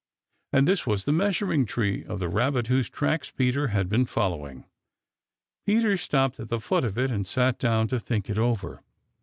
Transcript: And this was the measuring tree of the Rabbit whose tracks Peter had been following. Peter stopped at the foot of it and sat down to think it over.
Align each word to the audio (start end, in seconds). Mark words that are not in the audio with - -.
And 0.51 0.67
this 0.67 0.87
was 0.87 1.05
the 1.05 1.11
measuring 1.11 1.63
tree 1.67 2.03
of 2.05 2.17
the 2.17 2.27
Rabbit 2.27 2.65
whose 2.65 2.89
tracks 2.89 3.29
Peter 3.29 3.67
had 3.67 3.87
been 3.87 4.07
following. 4.07 4.65
Peter 5.63 5.95
stopped 5.95 6.39
at 6.39 6.49
the 6.49 6.59
foot 6.59 6.83
of 6.83 6.97
it 6.97 7.11
and 7.11 7.27
sat 7.27 7.59
down 7.59 7.87
to 7.89 7.99
think 7.99 8.27
it 8.27 8.39
over. 8.39 8.81